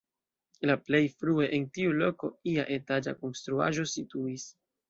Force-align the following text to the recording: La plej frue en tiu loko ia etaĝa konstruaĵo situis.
La 0.69 0.75
plej 0.87 1.01
frue 1.19 1.49
en 1.59 1.69
tiu 1.77 1.93
loko 1.99 2.31
ia 2.55 2.67
etaĝa 2.79 3.17
konstruaĵo 3.23 3.91
situis. 3.97 4.53